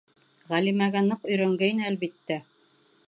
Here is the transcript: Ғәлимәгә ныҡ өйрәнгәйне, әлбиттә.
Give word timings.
Ғәлимәгә 0.53 1.03
ныҡ 1.09 1.29
өйрәнгәйне, 1.33 1.87
әлбиттә. 1.91 2.39